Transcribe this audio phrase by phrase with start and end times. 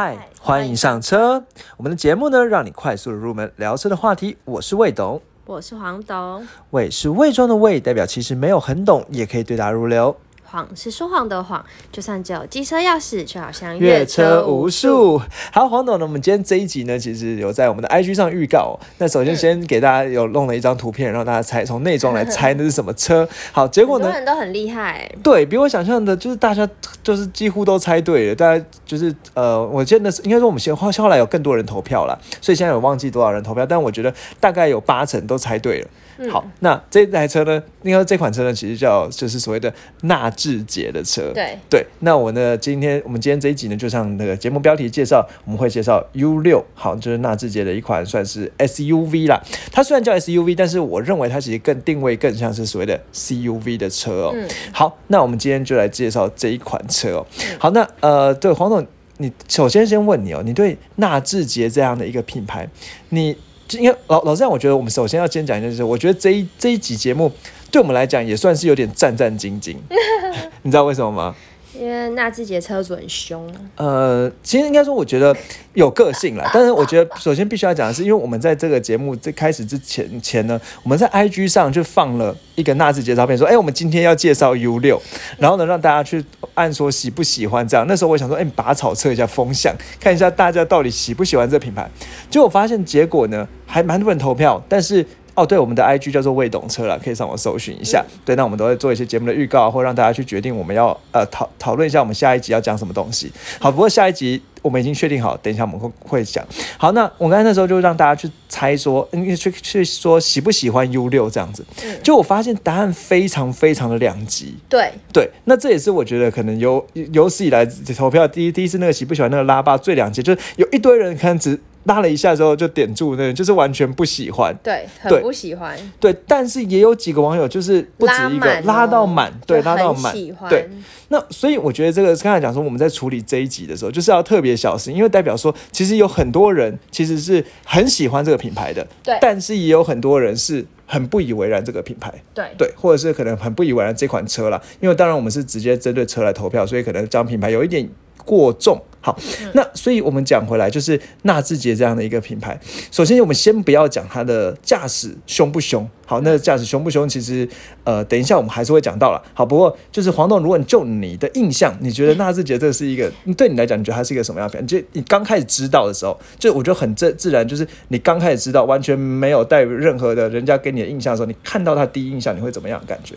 [0.00, 1.42] 嗨，欢迎上车！
[1.76, 4.36] 我们的节目呢，让你快速的入门聊车的话题。
[4.44, 10.16] 我是魏董，我是黄董，魏是魏庄的魏，代表其实没有很懂，也可以对答如流。
[10.50, 15.20] 谎是说谎的谎，就算只有机车钥匙，却好像阅车无数。
[15.52, 16.06] 好，黄董呢？
[16.06, 18.78] 我们今天这一集呢，其实有在我们的 IG 上预告。
[18.96, 23.28] 那首先先给大家有弄了一张图片，让大家猜，从内装来猜那是什么车。
[23.52, 24.06] 好，结果呢？
[24.06, 26.66] 很多人都很厉害，对比我想象的，就是大家
[27.02, 28.34] 就是几乎都猜对了。
[28.34, 35.88] 大家就是呃，我记得是应该说我们先后后来有更多人投票了，所以现在有忘记多少人投票，但我觉得大概有八成都猜对了。
[36.30, 37.62] 好，那这台车呢？
[37.82, 39.72] 应该这款车呢，其实叫就是所谓的
[40.02, 41.30] 纳智捷的车。
[41.32, 49.40] 对对，那我呢，今天我们今天这一集呢，就像那个节目标题介绍，我们会介绍 U 六，好，就是纳智捷的一款算是 SUV 啦。
[49.70, 54.34] 它虽然叫 SUV，但是我认为它其实更定位更像是所谓的 CUV 的车哦。
[54.72, 57.26] 好，那我们今天就来介绍这一款车哦。
[57.60, 58.84] 好，那呃，对黄总，
[59.18, 62.68] 你首先先问你哦，你对纳智捷这样的一个品牌，
[63.10, 63.36] 你。
[63.68, 67.30] 就因为老老实讲，我觉得我们首先要先讲一件事，我觉得这一这一集节目
[67.70, 69.76] 对我们来讲也算是有点战战兢兢，
[70.62, 71.36] 你知道为什么吗？
[71.74, 73.46] 因为纳智捷车主很凶。
[73.76, 75.36] 呃，其实应该说，我觉得
[75.74, 76.48] 有个性啦。
[76.54, 85.00] 但是我觉得，首先必须要讲的是，因为我们在这个节目最开始之前前呢，我们在 IG 上就放了一个纳智捷照片，说，哎，我们今天要介绍 U 六，
[85.38, 86.24] 然后呢，让大家去
[86.54, 87.86] 按说喜不喜欢这样。
[87.86, 91.90] 那时候我想说，哎，拔草测一下风向，看一下大家到底喜不喜欢这品牌。
[92.30, 95.04] 结果发现结果呢，还蛮多人投票，但是。
[95.38, 98.04] 哦，对，我们的 IG 叫做未懂车了，可以上网搜寻一下。
[98.24, 103.30] 对，那我们都会做一些节目的预告，或让大家去决定我们要呃讨讨论一下我们下一集要讲什么东西。
[103.60, 106.44] 好，不过下一集我们已经确定好，等一下我们会会讲。
[106.76, 111.64] 好，那我刚才那时候就让大家去猜说，嗯，去去说喜不喜欢 U 六这样子。
[112.02, 114.56] 就我发现答案非常非常的两极。
[114.68, 117.64] 对对，那这也是我觉得可能有有史以来
[117.96, 121.60] 投票第一第一次那个喜不喜欢那个拉巴最两极，就是有一堆人可能只。
[121.88, 126.14] 拉了一下之后就点住，那就是完全不喜欢，对，很不喜欢，对。
[126.28, 130.14] 但是也有几个网友就是不止一个拉到满，对，拉到满，
[130.48, 130.68] 对。
[131.08, 139.18] 那所以我觉得这个刚才讲说我们在处理这一集的时候，就是要特别小心，因为代表说其实有很多人其实是很喜欢这个品牌的，对。
[139.20, 144.60] 但是也有很多人是很不以为然这个品牌，对，对，或者是可能很不以为然这款车啦。
[144.80, 147.88] 因为当然我们是直接针对车来投票，所以可能这品牌有一点。
[148.24, 149.18] 过重，好，
[149.54, 152.60] 那所以我们讲回来，就是纳智捷这样的一个品牌。
[152.90, 157.48] 首先，我们先不要讲它的驾驶凶不凶，好，那驾驶凶不凶，其实
[157.84, 159.22] 呃，等一下我们还是会讲到了。
[159.32, 164.66] 好，不过就是黄董，如果你就你的印象，你觉得纳智捷这是一个对你来讲，你觉得它是一个什么样的品牌？
[164.66, 173.14] 就你刚开始知道的时候，就我觉得很自自然，就是你刚开始知道，完全没有带任何的人家给你的印象的时候，你看到它第一印象，你会怎么样感觉？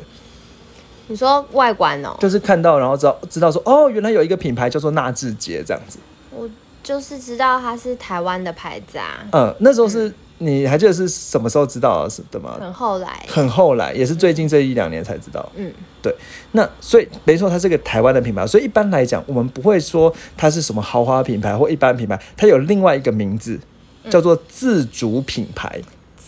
[1.12, 6.00] 你说外观哦，就是看到然后知道知道说哦，原来有一个品牌叫做纳智捷这样子。
[6.34, 6.50] 我
[6.82, 9.20] 就是知道它是台湾的牌子啊。
[9.34, 12.58] 嗯，那时候是你还记得是什么时候知道的吗？
[12.58, 15.52] 很后来，很后来，也是最近这一两年才知道。
[15.56, 15.70] 嗯，
[16.02, 16.16] 对。
[16.54, 23.60] 那所以没错，它是个台湾的品牌，所以一般来讲，我们不会说它是什么豪华品牌或一般品牌，它有另外一个名字
[24.10, 25.82] 叫做自主品牌。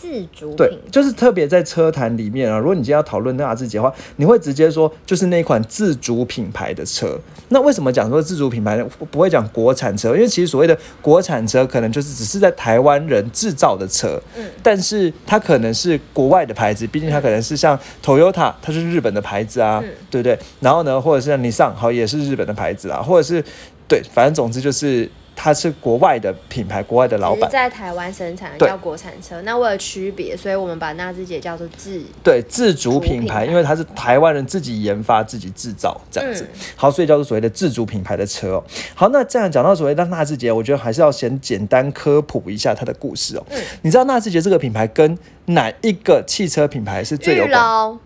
[0.04, 2.58] 自主对，就是特别在车坛里面啊。
[2.58, 7.18] 如果你今天要讨论纳智捷的话，你会直接说就是那款自主品牌的车。
[7.48, 8.86] 那为什么讲说自主品牌呢？
[9.10, 14.20] 不会讲国产车，因为其实所谓的国产车，可能就是只是在台湾人制造的车。
[14.36, 20.38] 嗯，但是它可能是国外的牌子，毕竟它可能是像 Toyota，它是日本的牌子啊，对不对？
[20.60, 23.42] 然后呢，或者是像你上好也是日本的牌子啊，或者是
[23.88, 25.10] 对，反正总之就是。
[25.36, 29.42] 它是国外的品牌，国外的老板在台湾生产叫国产车。
[29.42, 36.48] 那为了区别，所以我们把纳智捷叫做自对自主品牌，因为它是台湾人自己研发、自己制造这样子。
[36.76, 38.64] 好，所以叫做所谓的自主品牌的车哦。
[38.94, 43.44] 好，那这样讲到所谓的纳智捷，我觉得还是要先简单科普一下它的故事哦。
[43.50, 47.98] 嗯，你知道纳智捷这个品牌跟哪一个汽车品牌是最有关？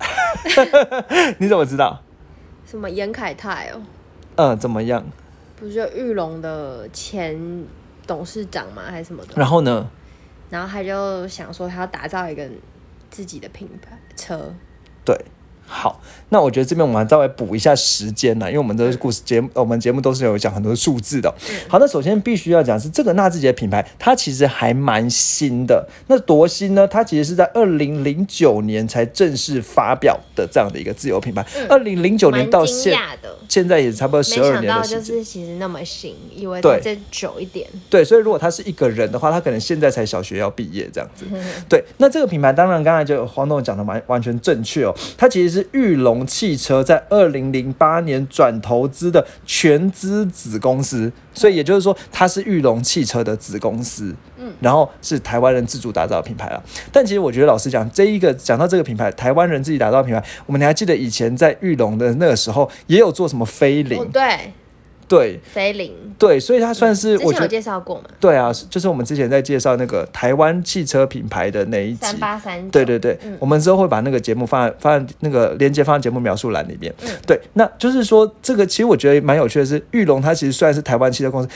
[1.38, 2.00] 你怎么知道？
[2.64, 3.82] 什么严凯泰哦？
[4.36, 5.04] 嗯，怎么样？
[5.60, 7.38] 不是玉龙的前
[8.06, 8.82] 董事长吗？
[8.88, 9.34] 还是什么的？
[9.36, 9.88] 然后呢？
[10.48, 12.48] 然后他就想说，他要打造一个
[13.10, 14.52] 自己的品牌车。
[15.04, 15.14] 对。
[15.72, 16.00] 好，
[16.30, 21.32] 那我觉得这边我们稍微补一下时间呢，因为我们的故事节目，我们节目都是有讲很多数字的。
[21.68, 25.88] 好，那首先必须要讲是这个纳智捷品牌，它其实还蛮新的。
[26.08, 26.88] 那多新呢？
[26.88, 31.46] 它其实是在二零零九年才正式发表的这样的一个自由品牌。
[31.68, 32.98] 二零零九年到现
[33.48, 37.64] 现在也差不多十二年的时间，就是其实那么新，以为再久一点。
[37.88, 41.24] 对，所以如果他是一个人的话，他可能现在才小学要毕业这样子。
[41.68, 45.59] 对，那这个品牌当然刚才就黄总讲的完完全正确哦，它其实是。
[45.60, 54.14] 是玉龙汽车在二零零八年转投资的全资子公司，所以也就是说它是玉龙汽车的子公司。
[54.38, 56.62] 嗯，然后是台湾人自主打造的品牌了。
[56.90, 64.52] 但其实我觉得老实讲，这一个讲到这个品牌，台湾人自己打造的品牌，我们还记得以前在玉龙的那个时候也有做什么飞哦，对，
[65.10, 67.48] 对菲林，对，所以它算是之前有我觉得。
[67.48, 76.94] 介绍过嘛，对啊，就是我们之前在介绍那个台湾汽车品牌的那一集三，八三，对对对，嗯我们之后会把那个节目放在放在那个链接放在节目描述栏里面。
[77.02, 81.48] 嗯对，那就是说这个其实我觉得蛮有趣的是，玉龙它其实虽然是台湾汽车公司。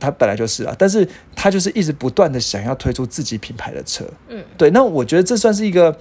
[0.00, 1.06] 它本来就是啊，但是
[1.36, 4.68] 它就是一直不断的想要推出自己品牌的车，嗯，对。
[4.70, 5.96] 那我觉得这算是一个，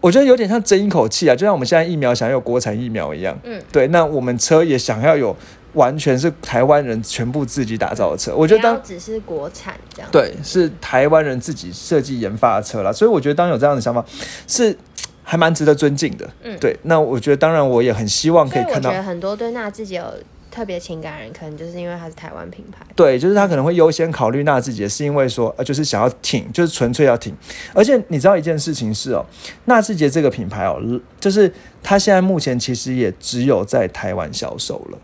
[0.00, 3.86] 我觉得有点像争一口气啊，就像我们现在疫苗想要有国产疫苗一样，嗯，对。
[3.88, 5.36] 那我们车也想要有
[5.74, 14.04] 完全是台湾人全部自己打造的车，我我觉得当只是国产这样，对，是台湾人自己设计研发的车啦，所以我觉得当有这样的想法
[14.46, 14.76] 是
[15.22, 16.28] 还蛮值得尊敬的。
[16.42, 16.56] 嗯。
[16.60, 20.04] 对，那我觉得当然我也很希望可以看到我觉得，很多对那自己有
[20.50, 27.34] 特别情感人，可能就是因为它是台湾品牌，对，就是他可能会优先考虑纳智捷，是因为说呃，就是想要挺，就是纯粹要挺。
[27.74, 29.24] 而且你知道一件事情是哦，
[29.66, 30.80] 纳智捷这个品牌哦，
[31.20, 31.52] 就是
[31.82, 34.98] 它现在目前其实也只有在台湾销售了。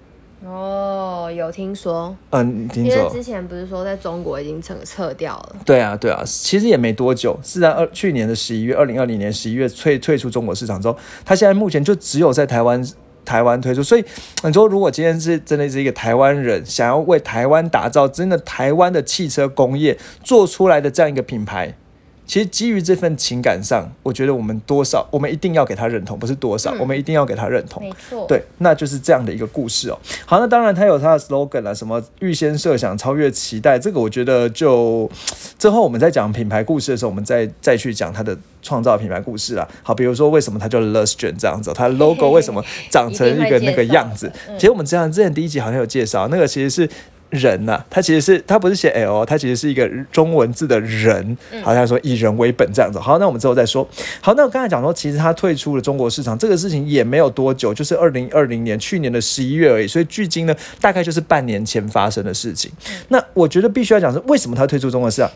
[0.47, 3.11] 哦，有听说，嗯，你听因为说？
[3.11, 12.87] 之前不是说在中国已经撤撤掉了，对啊，对啊，其实也没多久，是在二去年的十一月，二零二零年十一月退退出中国市场之后，它现在目前就只有在台湾
[13.25, 13.83] 台湾推出。
[13.83, 14.05] 所以
[14.43, 21.75] 你说，如果今天是真的是一个台湾人想要为台湾打造真的台湾的汽车工业做出来的这样一个品牌。
[22.27, 27.83] 其实基于这份情感上，我觉得我们多少，我们一定要给他认同，不是多少，嗯我们一定要给他认同。
[27.83, 29.99] 没错，对，那就是这样的一个故事哦。
[30.25, 35.11] 好，那当然它有它的 slogan 啊，什么预先设想、超越期待，这个我觉得就
[35.59, 39.69] 之后我们在讲品牌故事的时候，我们再再去讲它的创造品牌故事啦。
[39.83, 44.33] 好，比如说为什么它叫 Lustgen 这样子哦，它的 logo 为什么长成一个 那个样子？
[44.59, 46.89] 其实我们之前之前第一集好像有介绍，那个其实是。
[47.35, 52.99] 人呐、他其实是他不是写 L，他其实是一个中文字的人，好像说以人为本这样子。
[52.99, 53.87] 好，那我们之后再说。
[54.21, 59.87] 好，那我刚才讲说，其实他退出了中国市场，这个事情也没有多久，就是二零二零年去年的十一月而已。
[59.87, 62.71] 所以距今呢，大概就是半年前发生的事情。
[63.09, 65.31] 那我觉得必须要讲是为什么他退出中国市场？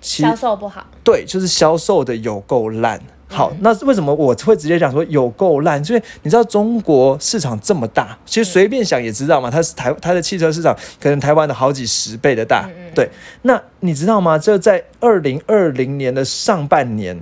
[0.00, 3.00] 销售不好，对，就是销售的有够烂。
[3.32, 5.82] 好，那为什么我会直接讲说有够烂？
[5.86, 12.68] 因为你知道中国市场这么大，其实随便想也知道嘛，它是台它的汽车市场可能台湾的好几十倍的大。
[12.94, 13.08] 对，
[13.42, 14.38] 那你知道吗？
[14.38, 17.18] 这在二零二零年的上半年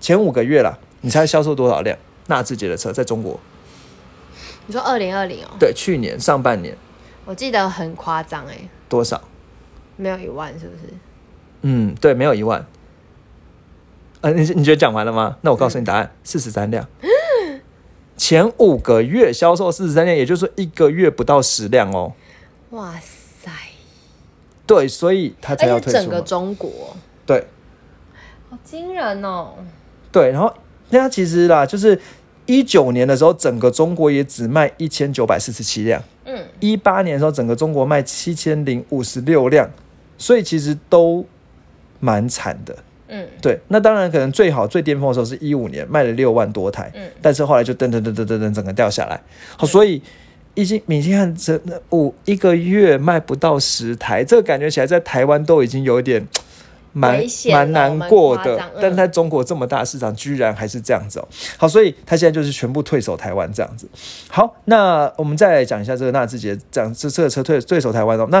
[0.00, 1.96] 前五个月了，你猜销售多少辆
[2.26, 3.38] 纳智捷的车在中国？
[4.66, 6.76] 你说二零二零哦，对，去年上半年
[7.24, 9.20] 我记得很夸张哎，多少？
[9.96, 10.92] 没有一万是不是？
[11.62, 12.66] 嗯，对，没有一万。
[14.24, 15.36] 呃，你你觉得讲完了吗？
[15.42, 16.88] 那我告诉你答案，四十三辆。
[18.16, 22.14] 前五个月销售四十三辆，也就是说一个月不到十辆哦。
[22.70, 23.50] 哇塞！
[24.66, 26.26] 对，所以他才要而且整个退出。
[26.26, 27.46] 中国，对
[28.48, 29.56] 好惊人哦！
[30.10, 30.50] 对，然后
[30.88, 32.00] 那其实啦，就是
[32.46, 36.02] 一九年的时候，整个中国也只卖一千九百四十七辆。
[36.24, 39.68] 嗯，一八年的时候，整个中国卖七千零五十六辆，
[40.16, 41.26] 所以其实都
[42.00, 42.78] 蛮惨的。
[43.08, 49.20] 嗯，对，那当然可能最好最巅峰的时候是一五年卖了六万多台，嗯但是后来就噔噔噔噔噔噔整个掉下来。
[49.56, 50.02] 好，所以
[50.54, 51.60] 已经你看这
[51.90, 56.26] 五一个月卖不到十台，这个感觉起来在台湾都已经有点。
[56.96, 57.20] 蛮
[57.50, 61.26] 蛮难过的但是在中国这么大的市场，居然还是这样子哦。
[61.56, 63.88] 好，所以他现在就是全部退守台湾这样子。
[64.28, 68.28] 好，那我们再来讲一下这个纳智捷，这样这这个车退退守台湾哦。
[68.30, 68.40] 那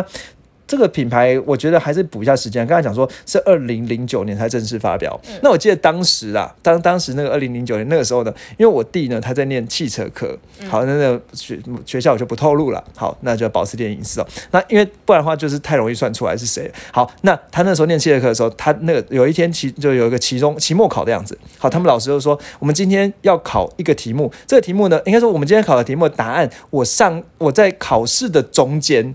[0.66, 2.66] 这个品牌，我觉得还是补一下时间。
[2.66, 10.36] 刚才讲说是二零零九年才正式发表，那我记得当时啊，当当时那个二零零九年那个时候呢，因为我弟呢他在念汽车科，
[10.68, 14.26] 好，那个学学校我就不透露了，好，那就保持点隐私哦。
[14.52, 16.70] 那因为不然的话就是太容易算出来是谁。
[16.92, 29.14] 好，那他那时候念汽车科的时候，他那个有一天期就有一个期中期末考的样子，好，他们老师就说我们今天要考一个题目，这个题目呢，应该说我们今天考的题目的答案，我上我在考试的中间。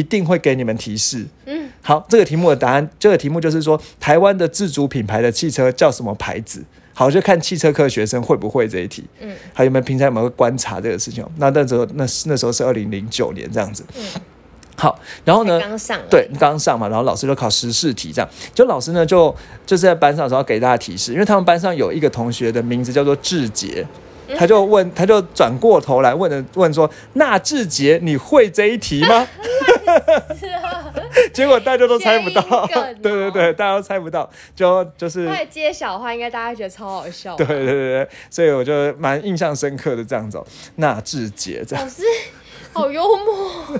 [0.00, 1.26] 一定会给你们提示。
[1.44, 6.64] 嗯，好，这个题目的答案，这个题目就是说，台湾的自主品牌的汽车叫什么牌子？
[6.94, 9.04] 好，就看汽车科学生会不会这一题。
[9.20, 11.30] 嗯，还有没有平常有没有观察这个事情哦？
[11.36, 13.84] 那那时候那那时候是二零零九年这样子。
[13.98, 14.02] 嗯，
[14.76, 15.60] 好，然后呢？
[15.60, 19.34] 刚上对，刚上嘛，然后老师就考时事题，这样，就老师呢就
[19.66, 23.86] 就是在班上的时候给大家提示，因为他们班上有一个同学的名字叫做志杰，
[24.36, 29.26] 他就问，他就转过头来问的问说：“那志杰，你会这一题吗？”
[31.32, 37.36] 结果大家都猜不到对对对，大家都猜不到，就就是后来揭晓的话，应该大家觉得超好笑。
[37.36, 40.46] 对对对对，所以我就蛮印象深刻的这样子、哦。
[40.76, 42.02] 纳智捷这样，老师
[42.72, 43.78] 好幽默，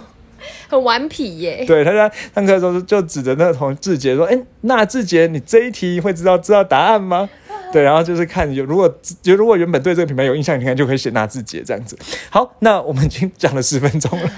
[0.68, 1.64] 很顽皮耶。
[1.68, 7.28] 对，他在上课的时候就指着那个同志杰说：“哎，纳智杰，你这一题会知道知道答案吗？”
[7.72, 11.96] 对，然后就是看有如果就如果原本对这个品牌有印象，你看就可以写纳智捷这样子。
[12.28, 14.28] 好，那我们已经讲了十分钟了。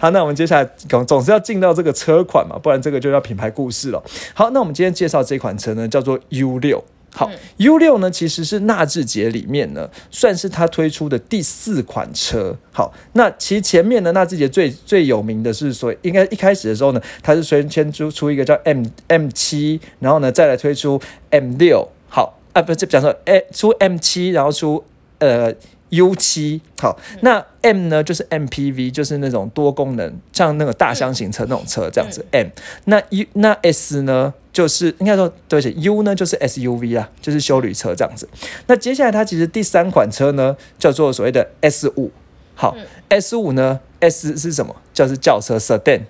[0.00, 4.02] 好，那我们接下来总总是要进到这个车款嘛，不然这个就叫品牌故事了。
[4.34, 6.84] 好，那我们今天介绍这款车呢，叫做 U 六。
[7.16, 12.56] 好、u 六呢其实是纳智捷里面呢，算是它推出的第四款车。
[12.72, 21.00] 好，那其实前面呢，纳智捷最最有名的是说，应该一开始的时候呢，它是先先出出一个叫 M M 七，然后呢再来推出
[21.30, 21.88] M 六。
[22.54, 24.84] 好啊，不是讲说，哎，出 M 七，然后出
[25.18, 25.52] 呃
[25.88, 26.60] U 七。
[26.80, 32.24] 好，那 M 呢就是 MPV，就是那种多功能，像那个大箱型车那种车这样子。
[32.30, 32.48] M
[32.84, 34.32] 那 U 那 S 呢？
[34.52, 38.28] 就是应该说，对不起，U 呢就是 SUV 啊，就是修旅车这样子。
[38.68, 42.12] 那接下来它其实第三款车呢，叫做所谓的 S 五。
[42.54, 42.76] 好、
[43.08, 44.76] s 五呢，S 是什么？
[44.92, 46.02] 就是轿车 sedan。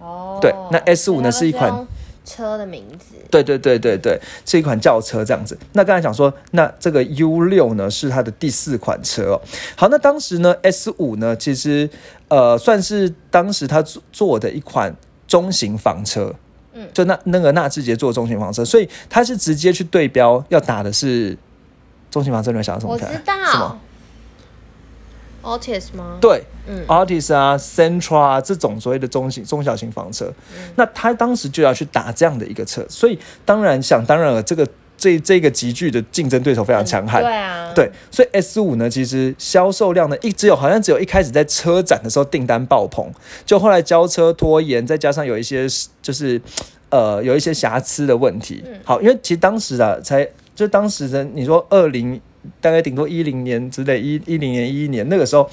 [0.00, 1.86] 哦对那 S 五呢是一款
[2.26, 3.14] 车的名字。
[3.30, 5.56] 对对对对对，是一款轿车这样子。
[5.72, 9.40] 那刚才讲说，那这个 U 六呢是它的第四款车哦。
[9.76, 11.88] 好，那当时呢 S 五呢，其实
[12.28, 14.94] 呃算是当时他做做的一款
[15.26, 16.34] 中型房车。
[16.78, 21.34] 嗯就那那个纳智捷做中型房车，所以他是直接去对标，要打的是
[22.10, 23.12] 中型房车，你们想到什么我知牌？
[23.12, 23.78] 什么道。
[25.46, 26.18] Altis 吗？
[26.20, 30.32] 对，嗯 Artis 啊、Centra 啊这种所谓的中型、中小型房车，
[30.74, 34.66] 那他当时就要去打这样的一个车，所以当然想当然了，这个
[34.98, 37.22] 这这个集聚的竞争对手非常强悍。
[37.22, 43.08] 对啊，对，所以 S 五呢，其实销售量呢，一只有好像只有一开始在车展的时候订单爆棚，
[43.44, 45.68] 就后来交车拖延，再加上有一些
[46.02, 46.40] 就是
[46.88, 48.64] 呃有一些瑕疵的问题。
[48.84, 52.20] 好，因为其实当时啊，才就当时的你说二零
[52.60, 55.48] 大概顶多一零年之类，一一零年一一年那个时候，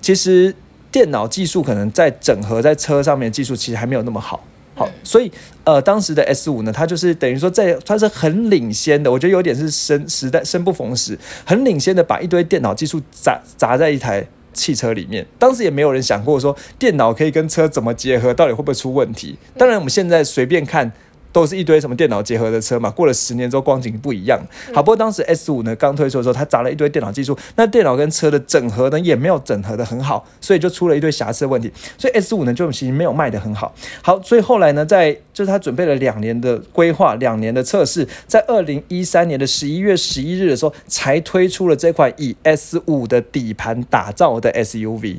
[0.00, 0.54] 其实
[0.90, 4.44] 电脑技术可能在整合在车上面技术其实还没有那么好。
[4.74, 5.30] 好，所以
[5.64, 15.26] 呃，当时的 S 五呢，它就是等于说在它是很领先的，我觉得有点是生时代生不逢时，很领先的把一堆电脑技术砸砸在一台汽车里面。
[15.38, 19.36] 当时也没有人想过说电脑可以跟车怎么结合，到底会不会出问题。
[19.58, 20.90] 当然，我们现在随便看。
[21.32, 24.38] 都是一堆什么电脑结合的车嘛，过了十年之后光景不一样。
[24.74, 31.72] 好，不过当时 S 五呢刚推出的时候，它砸了一堆电脑技术，那电脑跟车的整合呢也没有整合的很好，所以就出了一堆瑕疵问题。
[31.96, 33.74] 所以 S 五呢就其实没有卖的很好。
[34.02, 45.18] 好，所以后来呢，在就是他准备了两年的规划，两年的测试，在二零一三年的十一月十一日的时候，才推出了这款以 S 五的底盘打造的 SUV，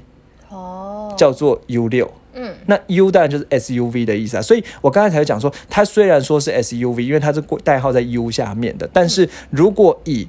[0.50, 2.12] 哦，叫做 U 六。
[2.34, 2.54] 嗯。
[2.66, 10.28] 那 U 当然就是 SUV 的意思啊，所以我刚才才讲说，它虽然说是 SUV，因为它是代号在 U 下面的，但是如果以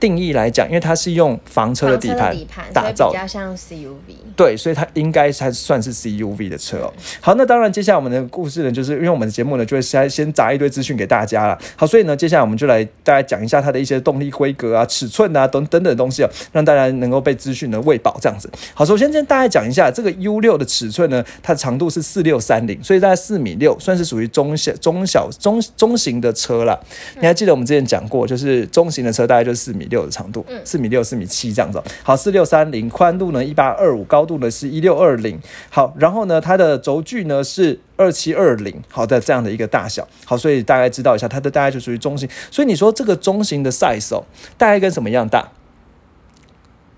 [0.00, 2.34] 定义来讲，因为它是用房车的底盘
[2.72, 4.16] 打造比较像 CUV。
[4.34, 6.92] 对，所以它应该才算是 CUV 的车哦。
[7.20, 11.58] 好，那当然，接下来我们的故事呢，就是因为我们的节目呢，就会先先砸一堆资讯给大家了。
[11.76, 18.50] 好，所以呢，接下来我们就来大家讲一下它的一些动力规格啊、尺寸啊等等等的东西哦，让大家能够被资讯呢喂饱这样子。
[18.72, 26.82] 好，首先先大家讲一下这个 U 六的尺寸呢，它的长度是四六三零，所以大概四米六，算是属于中小、中小、中中型的车了。
[27.20, 31.84] 你还记得我们之前讲过，就是中型的车大概就是四米六的长度，四米六、四米七这样子哦。
[32.02, 35.38] 好，四六三零，宽度呢一八二五，高度呢是一六二零。
[35.68, 40.08] 好，然后呢，它的轴距呢是二七二零，好的这样的一个大小。
[40.24, 42.26] 好，所以大概知道一下，它的大概就属于中型。
[42.50, 44.24] 所以你说这个中型的 size 哦，
[44.56, 45.46] 大概跟什么一样大？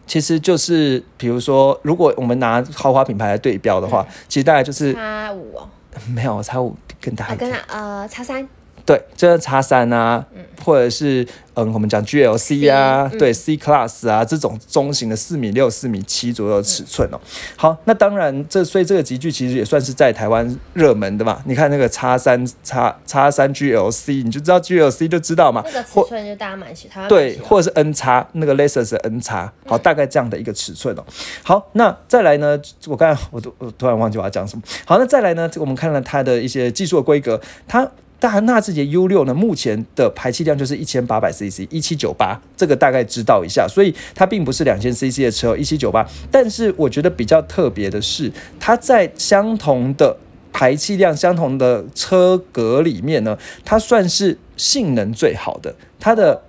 [0.05, 5.69] 其实就是，比如说，如果我们拿豪华品牌来对标的话，其实大概就是叉五哦，
[6.13, 7.65] 没有叉五更大啊跟一点。
[7.67, 8.47] 它呃叉三，
[8.85, 10.25] 对，就是叉三啊，
[10.65, 17.21] 或者是嗯，我们讲 GLC 啊，C，嗯对 C Class 啊这种中型的四米六、四米七左右的尺寸哦。
[17.57, 21.41] 好，那当然这所以这个集具其实也算是在台湾热门的嘛。
[21.45, 31.05] 你看那个叉三叉叉三 GLC，你就知道 GLC 就知道嘛那，个尺或寸就大家蛮喜欢，对，或者是 N 叉那个 Lexus 的 N 叉，好，大概这样的一个尺寸哦。
[31.43, 34.63] 好，那再来呢，我刚才我都我突然忘记我要讲什么。
[34.85, 37.89] 好，那再来呢，我们看了它的一些技术的规格，它。
[38.23, 46.09] 大纳智捷 U 六呢，目前的排气量就是一千八百 CC，一七九八，这个大概知道一下，所以它并不是两千 CC 的车，一七九八。
[46.31, 50.17] 但是我觉得比较特别的是，它在相同的
[50.53, 56.43] 排气量、相同的车格里面呢，它算是性能最好的，它的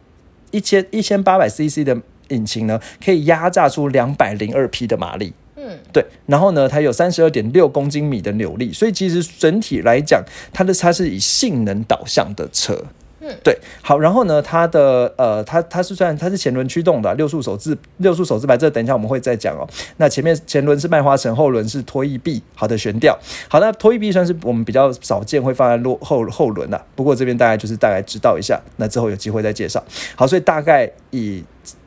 [0.51, 5.33] 一千一千八百 CC 的引擎呢，可以压榨出两百零二匹的马力。
[5.63, 12.83] 嗯，嗯，对，然后呢，它有三十二点六公斤米的扭力，所以其实整体来讲，它的它是以性能导向的车。
[13.25, 19.65] 嗯对，好，然后呢，它的呃，它它是虽然它是前轮驱动的啊六速手自六速手自排，这等一下我们会再讲哦。
[19.95, 23.17] 那前面前轮是麦花臣，后轮是拖曳臂，好的悬吊。
[23.47, 29.81] 好，那拖曳臂算是我们比较少见会放在落后后轮的、不过这边大概就是大概知道一下，那之后有机会再介绍。
[30.17, 31.41] 好，所以大概以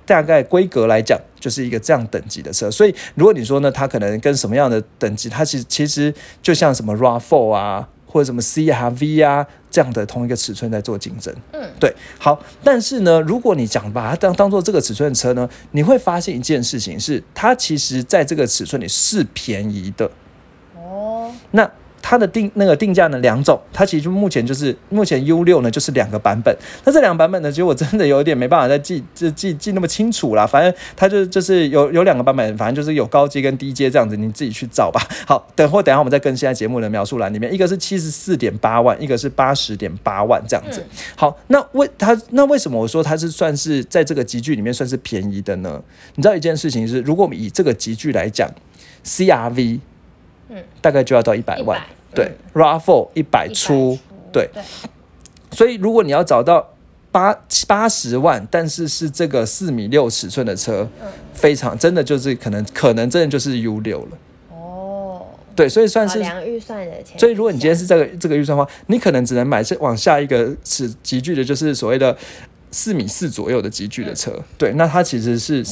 [0.07, 2.71] 大概规格来讲，就是一个这样等级的车。
[2.71, 11.35] 所以如果你说呢，它可能跟什么样的等级，它其实其实就像什么 RAV4 啊，或者什么 CRV 啊这样的同一个尺寸在做竞争。
[11.53, 20.11] 嗯，对，好，但是呢，如果你讲把它当当做这个尺寸的车呢，你会发现一件事情是，它其实在这个尺寸里是便宜的。
[20.77, 21.71] 哦，那
[22.09, 26.57] 它的定那个定价呢两种，它其实目前就是目前 U 六呢就是两个版本。
[26.85, 30.47] 那这两个版本呢，其实我真的有点没办法再记 记记记那么清楚啦。
[30.47, 35.01] 反正它就就是有有两个版本，反正就是有高阶跟低阶这样子，你自己去找吧。
[35.27, 40.81] 好，等会等一下我们再更新在节目的描述栏里面，一个是七十四点八万，一个是八十点八万这样子。
[40.81, 45.83] 嗯好，那为它那为什么我说它是算是在这个集聚里面算是便宜的呢？
[46.15, 48.49] 你知道一件事情是，如果我们以这个集聚来讲
[49.05, 49.81] ，CRV
[50.49, 51.81] 嗯，大概就要到一百万。
[51.81, 51.83] 100
[52.15, 53.99] 对 r a f o 一百出，
[54.33, 54.49] 对，
[55.51, 56.75] 所以如果你要找到
[57.13, 57.35] 八
[57.67, 64.19] 八十万，但是是这个四米六尺寸的车，嗯，非常真的就是可能可能真的就是 U 六了，
[64.51, 66.21] 哦，对，所以算是。
[66.47, 72.17] 预算的钱，所以，如果你今天是这个这个预算的话，你可能只能买这往下一个尺集聚的，就是所谓的
[72.71, 74.33] 四米四左右的集聚的车。
[74.57, 75.65] 对，那它其实是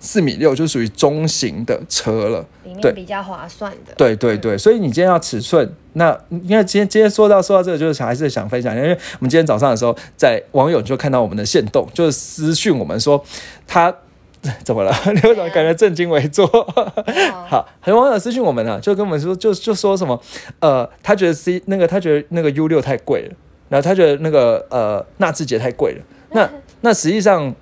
[0.00, 2.44] 四米六，就属于中型的车了。
[2.64, 13.22] 里对面比较划算的，对对对，所以你今天要尺寸，那因为今天今天说到说到这个，就是想还是想分享，因为我们今天早上的时候，在网友就看到我们的线动，就是私讯我们说
[13.66, 13.94] 他
[14.64, 14.90] 怎么了？
[15.22, 16.46] 刘总感觉正襟危坐。
[16.46, 16.92] 哦
[17.46, 20.18] 好，很多网友私讯我们啊，就跟我们说，就就说什么，
[20.60, 23.34] 呃，他觉得 C 那个他觉得那个 U 六太贵了，
[23.68, 26.02] 然后他觉得那个呃纳智捷太贵了。
[26.32, 26.48] 那
[26.80, 27.54] 那实际上，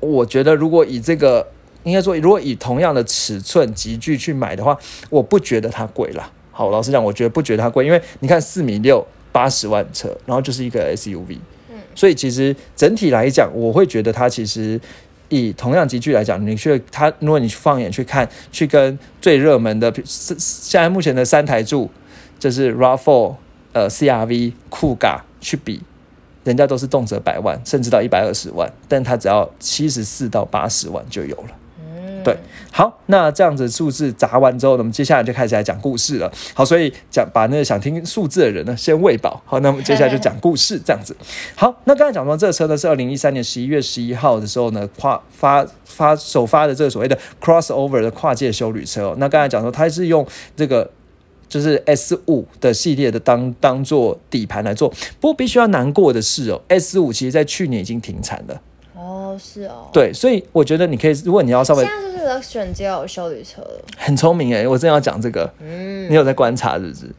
[0.00, 1.46] 我觉得如果以这个
[1.84, 4.76] 应该说，如果以同样的尺寸集聚去买的话，
[5.08, 6.30] 我不觉得它贵啦。
[6.50, 11.38] 好，老实讲，我觉得不觉得它贵，因为你看四米六八十万车，然后就是一个 SUV，
[11.70, 14.80] 嗯所以其实整体来讲，我会觉得它其实
[15.28, 21.90] 以同样集聚来讲，你去它，如果你放眼去看，去跟最热门的，现在目前的三台柱，
[22.38, 23.34] 就是 RAV4、
[23.72, 25.80] 呃 CRV、酷嘎去比，
[26.46, 31.48] 人家都是动辄百万，甚至到一百二十万，但他只要七十四到八十万就有了。
[31.80, 32.36] 嗯，对，
[32.70, 36.30] 好，那这样子数字砸完之后呢，我们接下来就开始来讲故事了。
[36.54, 39.42] 好，所以讲把那个想听数字的人呢先喂饱。
[39.44, 41.16] 好，那我们接下来就讲故事这样子。
[41.56, 49.16] 好，那刚才讲到这个车呢是二零一三年十一月十一号的时候呢跨发发首发的这个所谓的 crossover 的跨界修旅车、哦。
[49.18, 50.88] 那刚才讲说它是用这个。
[51.48, 54.88] 就是 S 五的系列的当当做底盘来做，
[55.20, 58.60] 不过必须要难过的是哦，S 五其实在去年已经停产了，
[58.94, 63.84] 哦，是哦，对，所以我觉得你可以，如果你要稍微现在就是 Luxury 只有修理车了？
[63.96, 67.10] 很聪明诶，我正要讲这个，嗯，你有在观察是不是？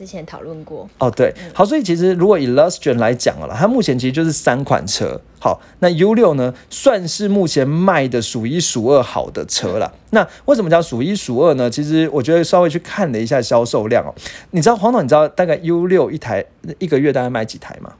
[0.00, 5.20] 之前讨论过，哦，对，好，所以其实如果以 Lustron 来讲了，它目前其实就是三款车。
[5.38, 9.92] 好，那 U 六呢，算是目前卖的数一数二好的车了。
[10.08, 11.68] 那为什么叫数一数二呢？
[11.68, 14.14] 其实我觉得稍微去看了一下销售量哦，
[14.52, 16.46] 你知道黄总，你知道大概 U 六一台
[16.78, 17.92] 一个月大概卖几台吗？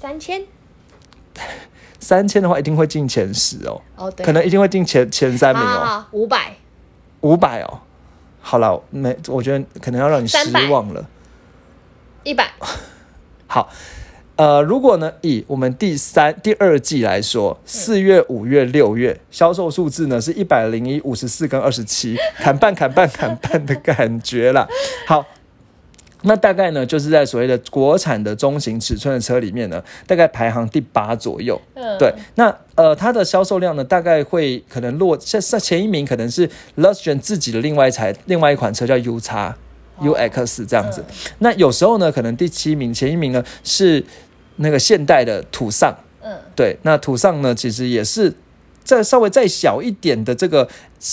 [0.00, 0.44] 三千
[1.98, 6.54] 三千的话，一定会进前十哦，哦，对，可能一定会进前前三名哦，五百
[7.22, 7.80] 五百哦。
[8.50, 10.38] 好了，没，我觉得可能要让你失
[10.70, 11.06] 望了。
[12.24, 12.50] 一百，
[13.46, 13.68] 好，
[14.36, 24.66] 呃，如果呢，以我们第三、第二季来说，四月、五月、六月销售数字呢是一百零一、五十四跟二十七，砍半、砍半、砍半的感觉啦。
[25.06, 25.22] 好。
[26.22, 31.60] 那大概呢，就是在所谓的国产的中型尺寸的车里面呢，大概排行第八左右。
[31.74, 39.56] 嗯，对，那呃，它的销售量呢，大概会可能落像像前一名可能是 Lustron 自己的另外一台另外一款车叫 U 叉、
[40.00, 41.04] UX 这样子。
[41.38, 44.04] 那有时候呢，可能第七名前一名呢是
[44.56, 45.96] 那个现代的途尚。
[46.20, 48.34] 嗯，对，那途尚呢，其实也是
[48.88, 50.66] 再稍微再小一点的这个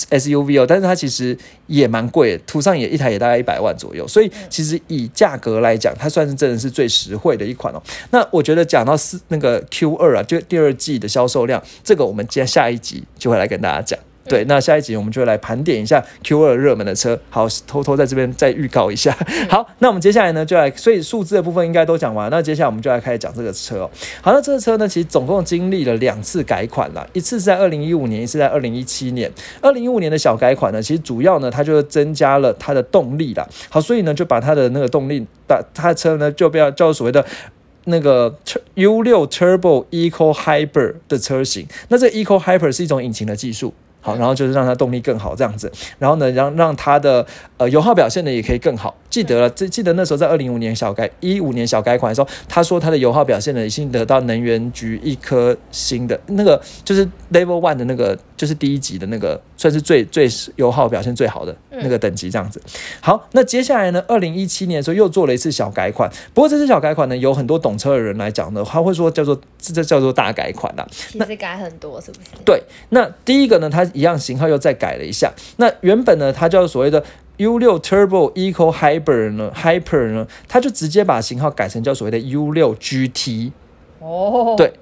[0.08, 1.36] SUV 哦，但是它其实
[1.66, 7.82] 也蛮贵的，途上也一台也大概一百万左右，所以其实以价格来讲，它算是真的是最实惠的一款哦。
[8.12, 13.98] 那我觉得讲到四那个 Q 二啊，就第二季的销售量，这个我们接下一集就会来跟大家讲。
[14.28, 17.18] 对，那下一集我们就来盘点一下 Q 二热门的车。
[17.30, 19.16] 好，偷偷在这边再预告一下。
[19.48, 22.30] 好，那我们接下来呢就来，所以数字的部分应该都讲完。
[22.30, 23.90] 那接下来我们就来开始讲这个车哦。
[24.20, 29.30] 好，那这个车呢，其实总共经历了两次改款了，一次是在二零一五年，一次在二零一七年。
[29.60, 33.46] 二零一五年的小改款呢，其实主要呢，它就增加了它的动力啦。
[33.68, 37.24] 好，所以呢，就把它的那个动力，把它的车呢就不要叫所谓的。
[37.88, 38.36] 那个
[38.74, 43.72] U 六 Turbo Eco Hyper 的车型，那这 Eco Hyper 是一种引擎的技术，
[44.06, 48.94] 好，然后就是让它动力更好这样子，然后呢，让让它的呃油耗表现呢也可以更好。
[49.16, 57.02] 记得了，这记得那时候在二零五年小改一五年小改款的时候，他说他的油耗表现呢已经得到能源局一颗星的那个就是
[57.32, 62.60] Level One 的那个就是第一级的那个算是最最油耗表现最好的那个等级这样子。
[63.00, 70.86] 好，那接下来呢，二零一七年的时候又做了一次小改款，不过这次小改款呢，有很多懂车的人来讲呢，他会说叫做这叫做大改款啦。
[70.90, 72.28] 其实改很多是不是？
[72.44, 77.02] 对，那第一个呢，它一样型号又再改了一下，那原本呢，它叫所谓的。
[77.38, 83.52] U 六 Turbo Eco Hyper 呢，Hyper 呢，它就直接把型号改成叫所谓的 U 六 GT。
[84.00, 84.72] 哦，对，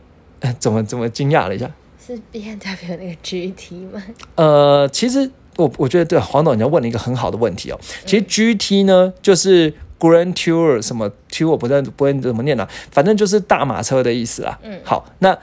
[0.59, 1.71] 怎么怎么惊讶了一下？
[2.05, 4.03] 是 B M W 那个 GT 吗？
[4.35, 7.81] 呃，其实我我觉得对黄董，你要问了一个很好的问题哦。
[8.05, 14.59] 其实 GT 呢，就是 Grand Tour 什么 Tour，我不知道不会怎么念了，反正就是大马车的意思啊。
[14.63, 15.37] 嗯，好，那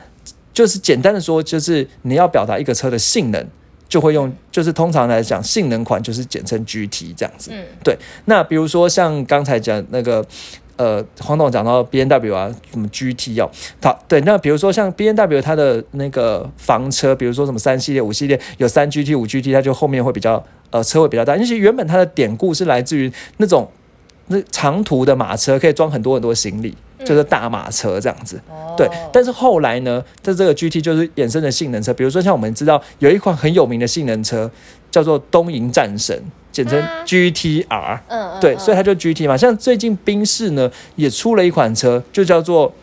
[0.54, 3.48] 就是简单的说，就是你要表达一个车的性能。
[3.92, 7.52] 就会用，就是通常来讲，性能款就是简称 GT 这样子。
[7.54, 7.98] 嗯，对。
[8.24, 10.26] 那比如说像刚才讲那个，
[10.78, 13.52] 呃，黄董讲到 B N W 啊，什么 GT 哦，
[13.84, 14.22] 好，对。
[14.22, 21.36] 那比如说像 B N W 它的那个房车，比如说什么三系列、五系列，有三 GT、五 GT，它就后面会比较，呃，车会比较大。
[21.36, 23.70] 因为原本它的典故是来自于那种
[24.28, 26.74] 那长途的马车，可以装很多很多行李。
[27.06, 28.40] 就是大马车这样子，
[28.78, 28.90] 对。
[29.12, 34.50] 但是后来呢，在这个 GT 就是衍生的性能车，比如说像我们知道有一款很有名的性能车
[34.90, 38.00] 叫做东瀛战神，简称 GTR。
[38.08, 39.38] 嗯对，所以它就 GT 嘛。
[39.38, 42.74] 像最近宾士呢也出了一款车，就叫做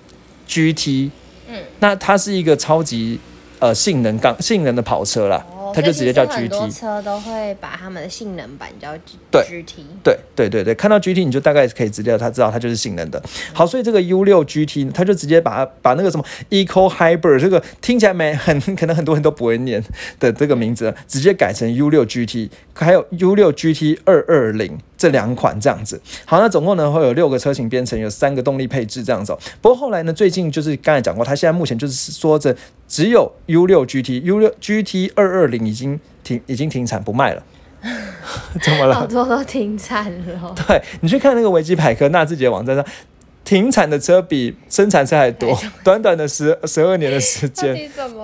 [0.47, 1.11] GT。
[1.49, 1.63] 嗯。
[1.81, 3.19] 那它是一个超级
[3.59, 5.45] 呃性能杠性能的跑车啦。
[5.75, 9.85] 它就直接叫 GT，很多车都会把他们的性能版叫 GT。
[10.03, 13.23] 对对对对，看到 GT 你就大概可以直接它知道它就是性能的。
[13.53, 19.83] 好，所以这个 U 六 GT 它就直接把它把那个什么 Eco Hybrid 这个听起来没很可能很多人都不会念
[20.19, 24.79] 的这个名字，直接改成 U 六 GT，还有 U 六 GT 二二零。
[24.99, 29.33] 这两款这样子，好，那总共呢会有六个车型编成，有三个动力配置这样子。
[29.63, 32.55] 不过后来呢，最近就是刚才讲过，它现在目前就是说着
[32.89, 37.43] 只有 U 六 GT，U 六 GT 二二零已经停，已经停产不卖了。
[38.61, 38.95] 怎么了？
[38.95, 40.55] 好多都停产了。
[40.67, 42.85] 对你去看那个维基百科纳智捷网站上。
[43.49, 47.75] 停产的车比生产车还多， 短短的十十二年的时间，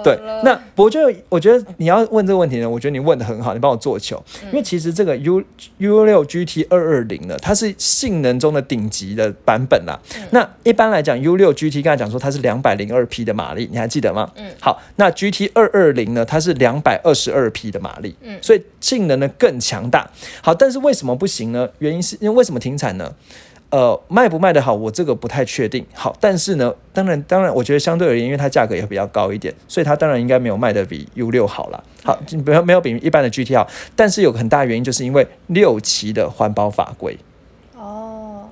[0.02, 5.42] 对，那我就我觉得你要问这个问题呢，我觉得你问的很好，你帮我做球，因为其实这个 U
[5.78, 9.98] U 六 GT 二二零呢，它是性能中的顶级的版本啦。
[10.30, 14.30] 那一般来讲，U 六 GT 刚才讲说它是两百零二匹的马力，你还记得吗？
[14.36, 20.06] 嗯，好，那 GT 二二零呢，它是两百二十二匹的马力，嗯，所以性能呢更强大。
[20.42, 21.66] 好，但是为什么不行呢？
[21.78, 23.10] 原因是因为为什么停产呢？
[23.74, 25.84] 呃，卖不卖得好，我这个不太确定。
[25.92, 31.84] 好，但是呢，当然，当然，我觉得相对而言，因为它价格也比较高一点，所以它当然应该没有卖的比 U 六好了。
[32.04, 37.18] 好，没有没有比一般的 GT 好，但是有个很大原因，就是因为六期的环保法规。
[37.76, 38.44] 哦，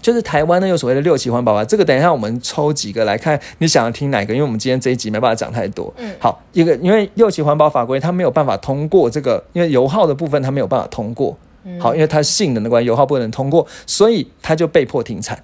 [0.00, 4.32] 就是台湾呢有所谓的六期环保法，这个等一下我们抽几个来看，你想要听哪个？
[4.32, 5.92] 因为我们今天这一集没办法讲太多。
[5.98, 11.36] 嗯，好，一个因为六期环保法规它没有办法通过这个，因为油耗的部分它没有办法通过。
[11.78, 15.42] 好，因为它性能的关系，油耗不能通过，所以它就被迫停产。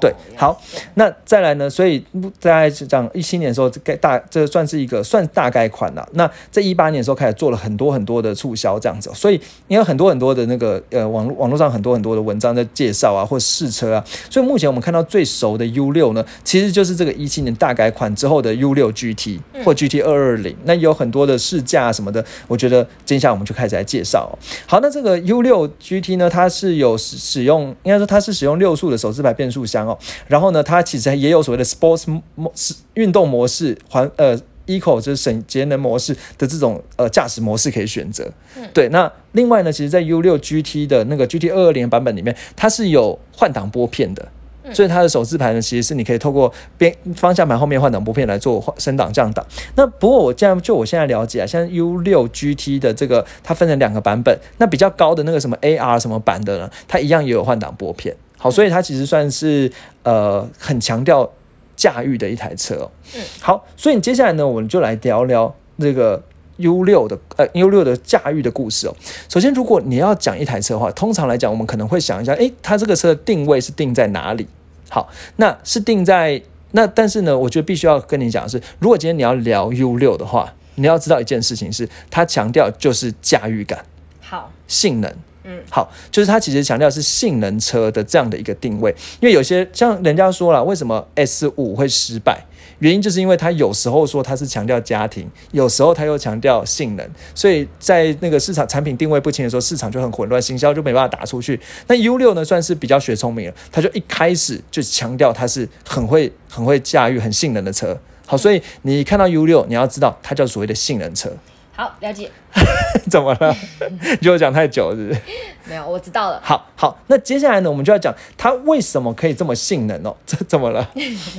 [0.00, 0.60] 对，好，
[0.94, 1.68] 那再来呢？
[1.68, 2.02] 所以
[2.40, 6.08] 大概是这样一七年的时候，这大这算是一个算大概款了。
[6.14, 9.10] 那在一八年的时候开始做了很多很多的促销，这样子。
[9.14, 14.04] 所以你有很多很多的那个呃网络网络上很多很多的文章在介绍啊，或试车啊。
[14.30, 20.56] 所以目前我们看到最熟的 U 六呢，其实就是这个一七年大改款之后的 U 六 GT 或 GT 二二零。
[20.64, 24.38] 那有很多的试驾什么的，我觉得接下来我们就开始来介绍。
[24.66, 29.89] 好，那这个 U 六 GT 呢，它是有使使用，应该说它是使用六速的手自排变速箱。
[30.26, 38.30] 然后呢，它其实也有所谓的 sports 模式、运动模式、环呃 eco 就是省节能模式的这种呃驾驶模式可以选择。
[38.72, 44.28] 对，那另外呢，其实，在 U 六 GT 的那个 GT 二二零版本里面，它是有换挡拨片的，
[44.72, 49.44] 所以它的手自排呢，其实是你可以透过边方向盘后面换挡拨片来做升档降档。
[49.74, 58.14] 那不过我这样就我现在了解啊，像 U 六 GT 的这个它分成两个版本，那比较高的那个什么 AR 什么版的呢，它一样也有换挡拨片。
[58.42, 59.70] 好，所以它其实算是
[60.02, 61.30] 呃很强调
[61.76, 62.90] 驾驭的一台车哦。
[63.14, 66.22] 嗯，好，所以你接下来呢，我们就来聊聊这个
[66.56, 68.96] U 六的呃 U 六的驾驭的故事哦。
[69.28, 74.48] 首先，如果你要讲一台车的话，通常来讲，我们可能会想一下，诶，它这个车的定位是定在哪里？
[74.88, 83.84] 好，那是定在那，但是呢，我觉得必须要跟你讲的是，如果今天你要聊 U 六的话，你要知道一件事情是，它强调就是驾驭感、
[84.20, 85.14] 好，性能。
[85.44, 92.44] 嗯，好，就是它其实强调是性能车的这样的一个定位，因为有些像人家说了，为什么 S 五会失败？
[92.80, 101.60] 原因就是因为它有时候说它是强调家庭，有时候它又强调性能，所以在那个市场产品定位不清的时候，市场就很混乱，行销就没办法打出去。
[101.88, 107.98] 那 U 六呢，算是比较学聪明了，它就一开始就强调它是很会、很会驾驭、很性能的车。
[108.24, 111.30] 好，所以你看到 U 六，你要知道它叫所谓的性能车。
[111.80, 112.30] 好，了解。
[113.08, 113.56] 怎么了？
[114.02, 115.20] 你觉得我讲太久了是不是？
[115.64, 116.38] 没有，我知道了。
[116.44, 120.14] 好好，那接下来呢，我们就要讲它为什么可以这么性能哦？
[120.26, 120.86] 这怎么了？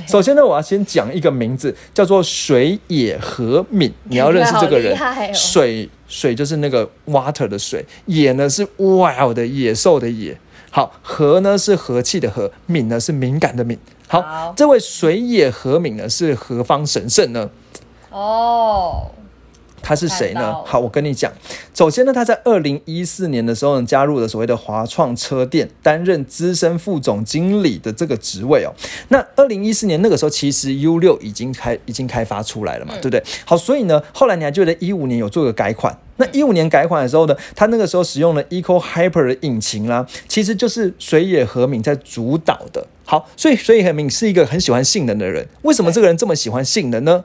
[0.08, 3.94] 首先呢，我要先讲一个名字，叫做水野和敏。
[4.02, 4.98] 你要认识这个人。
[5.32, 10.36] 水水就是那个 water 的水，野呢是 wild 的野兽的野。
[10.72, 13.78] 好，和呢是和气的和，敏呢是敏感的敏。
[14.08, 17.48] 好，好这位水野和敏呢是何方神圣呢？
[18.10, 19.10] 哦，
[19.82, 21.30] 他是谁呢好，我跟你讲，
[21.74, 28.72] 首先呢，他在二零一四年的时候呢，加入了所谓的华创车店，担任资深副总经理的这个职位哦。
[29.08, 33.22] 那二零一四年那个时候，其实 U 六已经开已经开发出来了嘛，对不对？
[33.44, 35.98] 好，所以呢，后来你还记得一五年有做个改款。
[36.18, 42.86] 那一五年改款的时候呢，他那个时候使用了 Eco Hyper 的引擎啦，其实就是水野和敏在主导的。
[43.04, 45.48] 好，所以水野和敏是一个很喜欢性能的人。
[45.62, 47.24] 为什么这个人这么喜欢性能呢？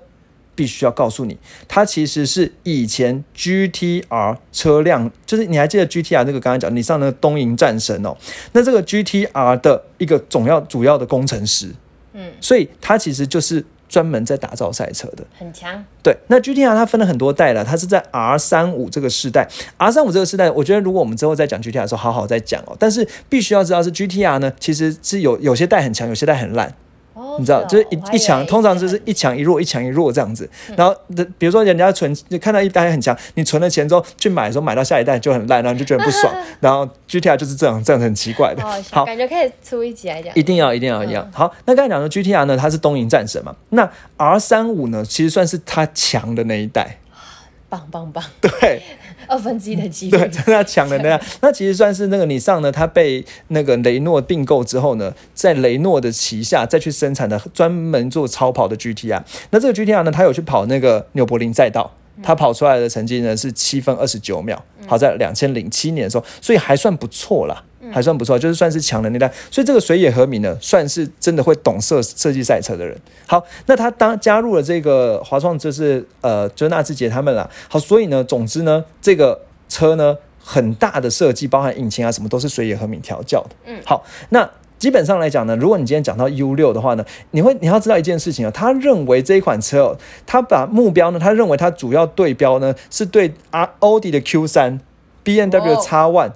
[0.58, 8.18] 必须要告诉你，它其实是以前 GTR 车辆，就是你还记得 GTR 那个刚才讲你上那个东瀛战神哦，
[8.54, 11.70] 那这个 GTR 的一个总要主要的工程师，
[12.14, 15.24] 嗯，所以他其实就是专门在打造赛车的。
[15.38, 15.86] 很强。
[16.02, 22.76] 对，那 GTR 它分了很多代了，它是在 R 三五这个世代，R 三五这个世代，我觉得如果我们之后再讲 GTR 的时候，好好再讲哦。
[22.80, 26.74] 但是必须要知道是 GTR 呢，其实是有有些代很强，有些代很烂。
[27.18, 30.48] 哦，你知道，就是一一强，通常就是一一强一弱，一强一弱这样子。
[30.76, 30.96] 然后，
[31.40, 36.32] 比如说人家存，你看到一代很强，你存了钱之后去买的时候，买到下一代就很烂，然后你就觉得不爽。
[36.62, 38.62] 然后 GTR 就是这样，这样很奇怪的。
[38.62, 40.44] 好好，感觉可以出一集来讲一。
[40.44, 41.30] 定要，一定要一样。
[41.34, 43.56] 好，那刚才讲的 GTR 呢，它是东瀛战神嘛。
[43.70, 46.98] 那 R 三五呢，其实算是它强的那一代。
[47.70, 48.82] 棒棒棒，对，
[49.38, 50.28] 二分之一的几率对，。
[50.30, 51.22] 真的他强的那样。
[51.42, 59.22] 那其实算是那个你上呢，他被那个雷诺并购之后呢，在雷诺的旗下再去生产的专门做超跑的 GTR。
[59.52, 61.92] 那这个 GTR 呢，它有去跑那个纽柏林赛道。
[62.24, 69.32] 它跑出来的成绩呢是七分二十九秒，好在两千零七年的时候，所以还算不错啦，还算不错，就是算是强的那代。
[69.52, 72.98] 所以这个水野和敏呢，算是真的会懂设设计赛车的人。
[73.26, 77.50] 好，那他当加入了这个华创，就是呃，就是纳智捷他们啦。
[77.70, 83.50] 好，所以呢，总之呢，这个车呢，很大的设计，包含引擎啊什么，都是水野和敏调教的。
[83.66, 84.50] 嗯好，那。
[84.80, 89.98] 基本上来讲呢，如果你今天讲到 U 六的话呢，你会你要知道一件事情啊，他认为这一款车哦，
[90.28, 94.80] 他把目标呢，他认为他主要对标呢是对啊奥迪的 Q 三、
[95.24, 96.34] B N W 哦 X One 好，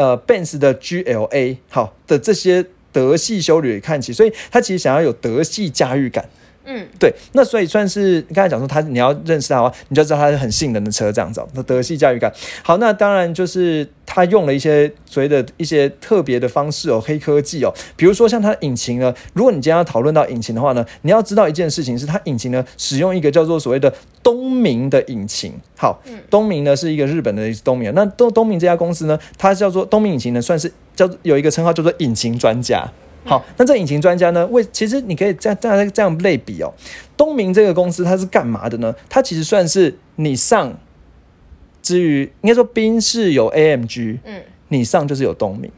[0.00, 6.26] 呃，Benz 的 G L A 好的这些德系修旅看齐，所以他其实想要有德系驾驭感。
[6.64, 12.32] 嗯，对，那所以算是刚才讲说他你要认识他的话，你就知道他是很性能的车这样子、哦，那德系驾驭感。
[12.62, 23.92] 好，那当然就是他用了一些所谓的一些特别的方式哦，黑科技哦，比如说像它的引擎呢，如果你今天要讨论到引擎的话呢，你要知道一件事情是它引擎呢使用一个叫做所谓的
[24.22, 25.52] 东明的引擎。
[25.76, 32.86] 好，东明呢是一个日本的东明，那东东明这家公司呢，它叫做东明引擎呢，算是叫做有一个称号叫做引擎专家。
[33.24, 34.46] 好，那这引擎专家呢？
[34.46, 36.72] 为其实你可以这样这样这样类比哦。
[37.16, 38.94] 东明这个公司它是干嘛的呢？
[39.08, 40.72] 它其实算是你上
[41.82, 45.70] 之于应该说宾士有 AMG，嗯，你上就是有东明，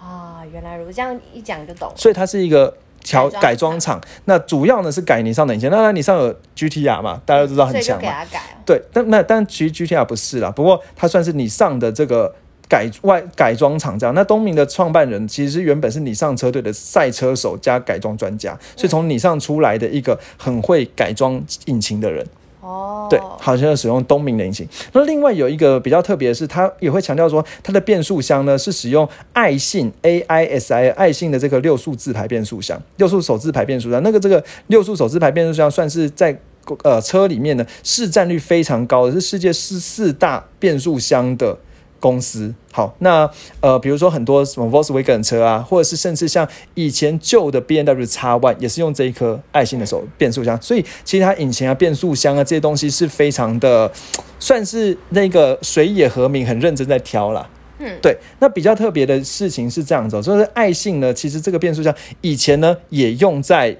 [0.00, 1.94] 啊，原来如此，这样一讲就懂了。
[1.96, 4.00] 所以它是一个调改装厂。
[4.26, 8.02] 那主要呢是改你上的引擎，那那你上有 GTR 嘛，大家都知道很强嘛。
[8.02, 8.62] 给他改哦。
[8.64, 12.34] 对，但那但其实 GTR 不是啦，不过它算是你上的这个
[12.68, 14.14] 改外改装厂这样。
[14.14, 22.26] 那东明的创办人其实原本是你上车队的赛车手加改装专家，所以从你上出来的一个很会改装引擎的人。
[22.60, 24.66] 哦，对，好像使用东明的引擎。
[24.94, 34.02] 那另外有一个比较特别的是，它也会强调说，它的变速箱呢是使用爱信 A I S I 爱信的这个六速自排变速箱，六速手自排变速箱。
[34.02, 36.34] 那个这个六速手自排变速箱算是在
[36.82, 41.58] 呃车里面呢市占率非常高的，是世界四四大变速箱的。
[42.04, 42.54] 公司。
[42.70, 53.90] 好，那呃，比如说很多什么 Volkswagen 车啊，或者是甚至像以前旧的 B N W X One 也是用这一颗爱信的手变速箱，所以其实它引擎啊、变速箱啊这些东西是非常的，
[54.38, 57.48] 算是那个水野和明很认真在挑啦。
[57.78, 63.76] 嗯，对，那比较特别的事情是这样子、哦，就是爱信呢，其实这个变速箱以前呢也用在，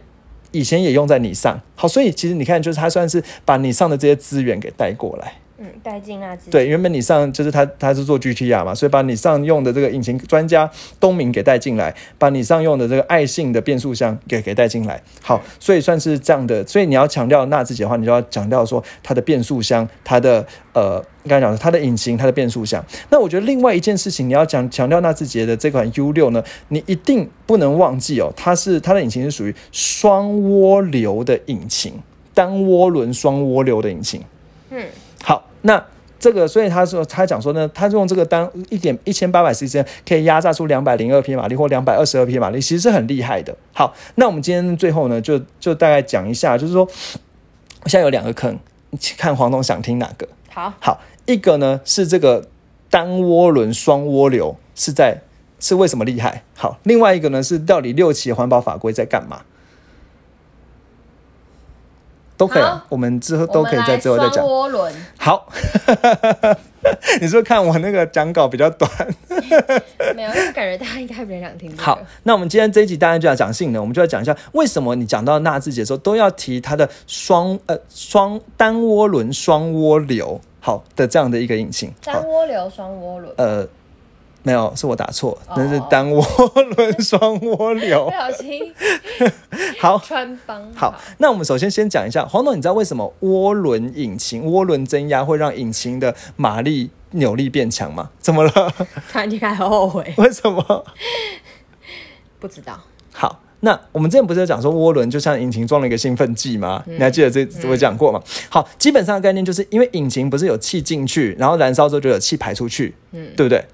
[0.53, 5.35] 以前也用在你上，好，所以其实你看，就是它算是把你上的这些资源给带过来。
[5.57, 6.51] 嗯，带进那自己。
[6.51, 15.01] 对，原本你上就是他他是做 GTR 嘛，所以把你上用的这个引擎专家东明给带进来，把你上用的这个爱信的变速箱给给带进来。
[15.23, 16.67] 好，所以算是这样的。
[16.67, 22.85] 所以你要强调纳智捷的话，你就要强调说它的变速箱，它的呃，刚才讲的它的引擎，它的变速箱。
[23.11, 31.93] 那我觉得另外一件事情，你要讲强调纳智捷的这款 U 六呢，你一定不能忘记哦，它是它的引擎是属于双涡流的引擎，
[32.35, 34.21] 单涡轮双涡流的引擎。
[34.71, 35.04] 嗯，好，
[35.67, 35.83] 那
[36.19, 43.55] 这个，所以他说他讲说呢，他用这个单一点一千八百 CC 可以压榨出两百零二匹马力或两百二十二匹马力，其实是很厉害的。
[43.73, 46.87] 好，那我们今天最后呢，就就大概讲一下，就是说，
[47.87, 48.59] 现在有两个坑，
[49.19, 50.29] 看黄总想听哪个？
[50.51, 52.47] 好，好，一个呢是这个
[52.89, 55.21] 单涡轮双涡流是在
[55.61, 56.43] 是为什么厉害？
[56.55, 59.43] 好，另外一个呢是到底六期环保法规在干嘛？
[62.37, 64.45] 都可以啊，我们之后都可以在之后再讲。
[65.17, 65.49] 好，
[67.21, 68.91] 你说看我那个讲稿比较短。
[70.15, 71.83] 没有，感觉大家应该比较想听这个。
[71.83, 81.93] 好，那我们今天这一集当然就要讲性能，我们就要讲一下为什么你讲到纳智捷的时候都要提它的双呃双单涡轮双涡流好的这样的一个引擎。
[82.03, 83.67] 单好，涡流、双涡轮，呃，
[84.45, 88.11] 没有，是我打错，哦那是单涡轮双涡流 不。
[88.13, 88.73] 小心
[89.81, 89.99] 好。
[89.99, 90.73] 穿帮。
[90.75, 98.11] 好，那我们首先先讲一下，黄总，你知道为什么涡轮引擎、涡轮增压会让引擎的马力扭力变强吗？
[98.21, 98.53] 怎么了？
[99.11, 100.85] 突然就开始后悔，为什么？
[102.39, 102.79] 不知道。
[103.13, 106.85] 好，那我们之前不是有讲说涡轮就像引擎装了一个兴奋剂吗？
[106.87, 108.21] 你还记得这我讲过吗？
[108.51, 113.65] 好，基本上的概念就是因为引擎不是有气进去，然后燃烧之后就有气排出去，嗯，对不对？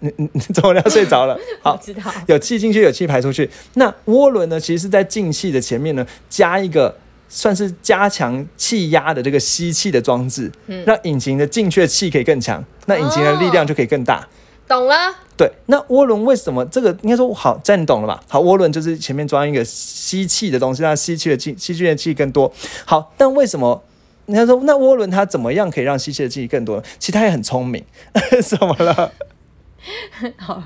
[0.00, 1.38] 你你你怎么要睡着了？
[1.62, 2.02] 好，知道。
[2.26, 3.48] 有气进去，有气排出去。
[3.74, 6.96] 那涡轮呢，其实是在进气的前面呢，加一个
[7.28, 10.50] 算是加强气压的这个吸气的装置，
[10.84, 14.26] 让引擎的进去的气可以更强，那引擎的力量就可以更大。
[14.66, 14.94] 懂了。
[15.36, 17.58] 对，那涡轮为什么这个应该说好？
[17.64, 18.22] 这样你懂了吧？
[18.28, 22.52] 好，涡轮就是前面装一个吸气的东西，让它吸气的气吸气的气更多。
[22.84, 23.82] 好，但为什么？
[24.26, 26.82] 人家说那涡轮它怎么样可以让吸气的气更多呢？
[27.00, 27.84] 其实它也很聪明，
[28.44, 29.10] 怎么了？
[30.36, 30.62] 好，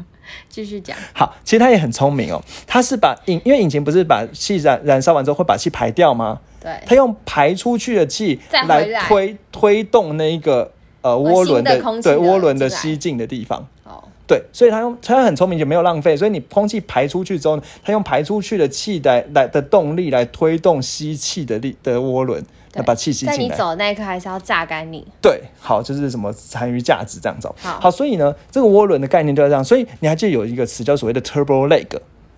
[0.49, 0.97] 继续讲。
[1.13, 6.41] 好，其实他也很聪明哦，他是把引，因为引擎不是把气燃燃烧完之后会把气排掉吗？
[6.61, 10.73] 对，他用排出去的气来来推推动那一个
[11.03, 13.67] 呃涡轮的对涡轮的吸进的地方。
[13.85, 16.17] 哦，对，所以他用他很聪明，就没有浪费。
[16.17, 22.43] 所以你空气排出去之后呢，它用排出去的气来来的动力来推动吸气的力的涡轮，
[22.75, 23.49] 对来把气吸在你。
[23.51, 25.07] 走的那一刻，还是要榨干你。
[25.23, 27.55] 对，好，就是什么残余价值这样走。
[27.63, 29.65] 好所以呢，这个涡轮的概念就是这样。
[29.65, 31.87] 所以你还记得有一个词叫所谓的 turbo leg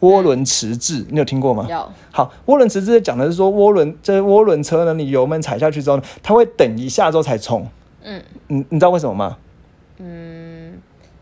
[0.01, 1.67] 涡轮迟滞，你有听过吗？
[1.69, 7.67] 有，好，涡轮迟滞讲的是说涡轮这涡轮车呢，你油门踩下去之后呢，它会等一下之后才冲。
[8.03, 9.39] 嗯，你你知道为什么吗？
[9.99, 10.75] 嗯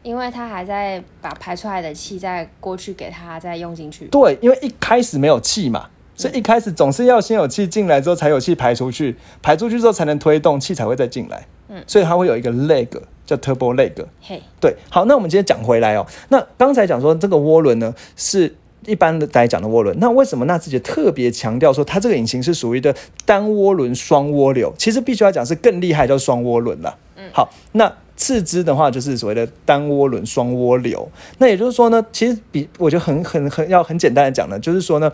[0.02, 4.04] 因为它还在把排出来的气再过去给它再用进去。
[4.08, 11.46] 对，因为一开始没有气嘛，所以一开始总是要先有气进来之后才有气排出去，排出去之后才能推动气才会再进来。
[11.68, 12.88] 嗯，所以它会有一个 leg
[13.26, 13.92] 叫 turbo leg。
[14.20, 16.06] 嘿，对，好，那我们今天讲回来哦。
[16.28, 18.54] 那刚才讲说这个涡轮呢是
[18.86, 24.72] 一般的来讲的涡轮，那为什么纳智捷特别强调说它这个引擎是属于的单涡轮双涡流？
[24.76, 26.98] 其实必须要讲是更厉害，叫双涡轮了。
[27.16, 31.08] 嗯，好，那次之的话就是所谓的单涡轮双涡流。
[31.38, 35.10] 那也就是说呢，其实比我觉得很很很要很简单的讲呢，就是说呢，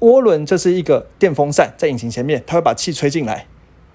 [0.00, 3.46] 涡轮就是一个电风扇在引擎前面，它会把气吹进来。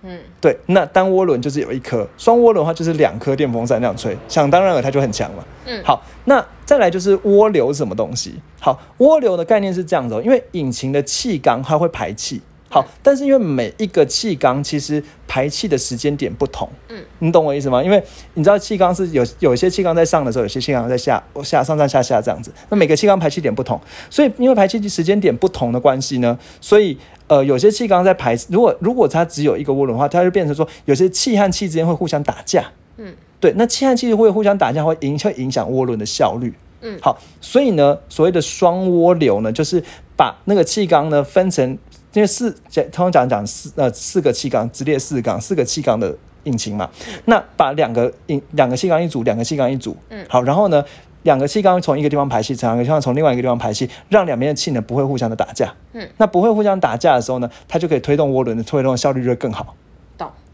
[0.05, 5.47] 嗯，对，那单涡轮就是有一颗，双涡轮的话就是两颗电风扇那样吹，想当然了，它就很强了。
[5.65, 8.35] 嗯好，那再来就是涡流是什么东西？
[8.59, 12.41] 好，涡流的概念是这样子、哦，因为引擎的气缸它会排气。
[12.73, 17.83] 好，但是因为每一个气缸其实排气的时间点不同，嗯，你懂我意思吗？
[17.83, 32.65] 因为你知道气缸是有有一些气缸在上的时候，有些气缸在下下上上下下这样子，那每个气缸排气点不同，所以因为排气时间点不同的关系呢，所以呃有些气缸在排，如果如果它只有一个涡轮的话，它就变成说有些气和气之间会互相打架，
[32.97, 36.51] 嗯，对，那气和气会互相打架，会影会影响涡轮的效率。
[36.81, 36.97] 嗯。
[36.99, 39.83] 好，所以呢，所谓的双涡流呢，就是
[40.17, 41.77] 把那个气缸呢分成，
[42.13, 42.51] 因为四
[42.91, 46.89] 通常讲讲四呃四个气缸，直列四缸，四个气缸的引擎嘛，
[47.25, 50.83] 那把两个引两个气缸一组，两个气缸一组，嗯，好，然后呢，
[51.23, 59.75] 两个气缸从一个地方排气，两个气缸从另外一个地方排气，让两边的气呢不会互相的打架，嗯，那不会互相打架的时候呢，它就可以推动涡轮的推动效率就会更好。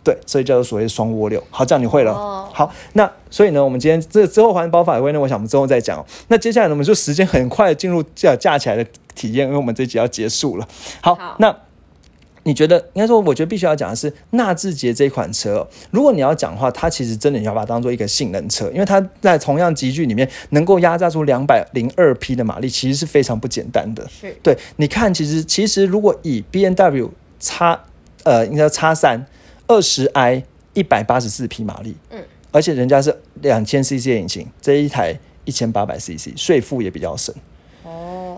[0.01, 1.43] 对，所以叫做所谓双涡流。
[1.51, 2.13] 好，这样你会了。
[2.53, 6.03] 好，那所以呢，我们今天这之后环保法规呢，我想我们之后再讲。
[6.29, 8.85] 那接下来呢，我们就时间很快进入架架起来的
[9.19, 10.67] 体验，因为我们这集要结束了。
[11.01, 11.55] 好，那
[12.43, 15.67] 你觉得应该说，我觉得必须要讲的是纳智捷这款车。
[15.91, 24.07] 如果你要讲的话，它其实真的你要把它当做一个性能车，因为它在同样集距里面能够压榨出两百零二匹的马力，其实是非常不简单的。
[24.07, 27.79] 是对，你看，其实其实如果以 B N W 叉
[28.23, 29.25] 呃，应该叉三。
[29.71, 30.43] 二十 i
[30.73, 35.15] 一百八十四匹马力，嗯，而且人家是两千 cc 的引擎，这一台
[35.45, 37.37] 一千八百 cc，税负也比较省，哦，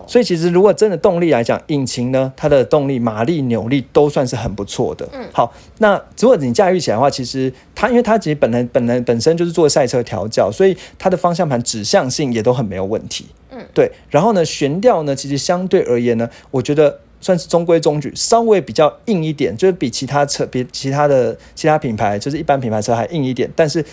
[0.06, 17.00] 所以其实如果真的动力来讲，引擎呢，它的动力、马力、扭力都算是很不错的，嗯，好，那如果你驾驭起来的话，其实它因为它其实本来本来本身就是做赛车调教，所以它的方向盘指向性也都很没有问题，嗯，对，然后呢，悬吊呢，其实相对而言呢，我觉得。
[17.24, 23.48] 算是中规中矩，稍微比较硬一点，就是比其他车、比其他的其他品牌，就是一般品牌车还硬一点。
[23.54, 23.84] 但是，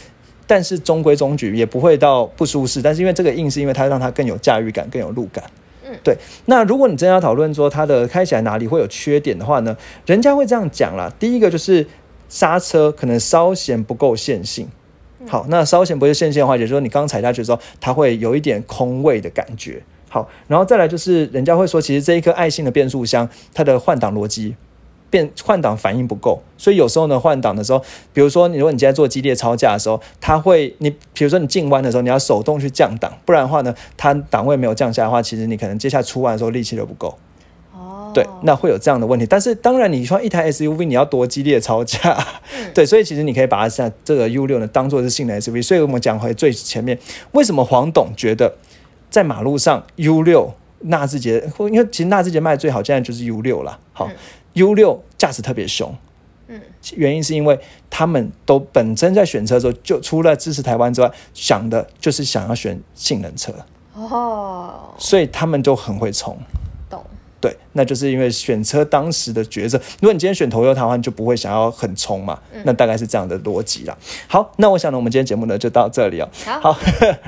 [0.47, 2.82] 但是中规中矩，也不会到不舒适。
[2.82, 5.43] 但是因为这个硬，是因为它让它更有驾驭感，更有路感。
[5.89, 6.17] 嗯，对。
[6.45, 9.75] 那如果你真要讨论说它的开起来哪里会有缺点的话呢？
[10.05, 11.11] 人家会这样讲啦。
[11.19, 11.85] 第一个就是
[12.27, 14.67] 刹车可能稍显不够线性。
[15.27, 19.81] 好，那稍显不够线性的话，也就是说你刚踩下去的时候，它会有一点空位的感觉。
[20.07, 24.55] 好，然后再来就是人家会说，其实这一颗爱信的变速箱，它的换挡逻辑
[25.10, 27.82] 变换挡反应不够，所以有时候呢换挡的时候，
[28.14, 37.18] 比如说你如果你今天做激烈超驾的时候，它会你比如说你进弯的时候，你要手动去降档，不然的话呢，它档位没有降下的话，其实你可能接下来出弯的时候力气就不够。
[37.74, 39.26] 哦，对，那会有这样的问题。
[39.26, 42.18] 但是当然，你说一台 SUV 你要多激烈超驾，
[42.74, 45.64] 对，所以其实你可以把它像这个 U 六呢当做是性能 SUV。
[45.64, 46.97] 所以我们讲回最前面，
[47.32, 48.55] 为什么黄董觉得？
[49.10, 53.80] 在马路上，U 六纳智捷，因为其实纳智捷卖的最好，现在就是 U 六了。
[53.93, 54.09] 好
[54.53, 55.93] ，U 六驾驶特别凶，
[56.47, 56.61] 嗯，
[56.95, 57.59] 原因是因为
[57.89, 63.53] 他们都本身在选车的时候，就除了支持台湾之外，想的就是想要选性能车。
[63.93, 66.38] 哦，所以他们就很会冲。
[67.41, 69.79] 对，那就是因为选车当时的抉择。
[70.01, 72.37] 如果你今天选头优的话，就不会想要很冲嘛。
[72.63, 73.97] 那大概是这样的逻辑啦。
[74.27, 76.27] 好，那我想呢，我们今天节目呢就到这里哦。
[76.43, 76.77] 好，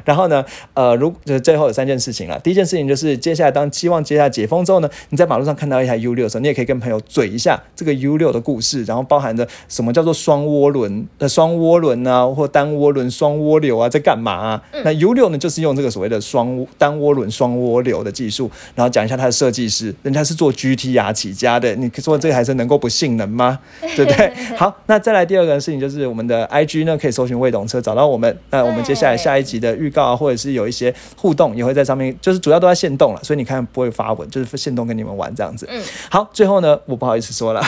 [0.04, 0.44] 然后呢，
[0.74, 2.38] 呃，如就是最后有三件事情了。
[2.40, 14.64] 第一件事情就是接下来当希望接下来解封之后呢，你在马路上看到一台 U 六的时候，你也可以跟朋友嘴一下这个 U 六的故事，然后包含着什么叫做双涡轮的双涡轮啊，或单涡轮双涡流啊，在干嘛啊？
[14.84, 19.96] 那 U 六呢，就是用这个所谓的双单涡轮双涡流的技术，然后讲一下它的设计师。
[20.04, 23.60] 人家是做 GT R 起家的，你说这台车能够不性能吗？
[23.96, 24.34] 对不对？
[24.58, 28.36] 好，那再来第二个事情就是我们的 IG 呢，可以搜寻未懂车找到我们。
[28.50, 35.68] 那我们接下来下一集的预告啊，或者是有一些互动，也会在上面，就是主要都在线动了，所以你看不会发文，就是线动跟你们玩这样子。
[35.70, 37.62] 嗯，好，最后呢，我不好意思说了，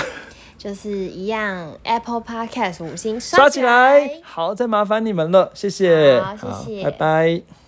[0.57, 7.62] 就是一样 Apple Podcast 五星刷起来，好，再麻烦你们了，谢谢，好，谢谢，拜拜。